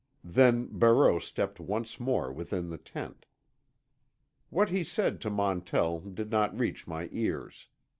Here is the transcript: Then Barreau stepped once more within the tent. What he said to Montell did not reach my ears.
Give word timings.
Then 0.23 0.65
Barreau 0.71 1.19
stepped 1.19 1.59
once 1.59 1.99
more 1.99 2.33
within 2.33 2.71
the 2.71 2.79
tent. 2.79 3.27
What 4.49 4.69
he 4.69 4.83
said 4.83 5.21
to 5.21 5.29
Montell 5.29 5.99
did 5.99 6.31
not 6.31 6.57
reach 6.57 6.87
my 6.87 7.07
ears. 7.11 7.67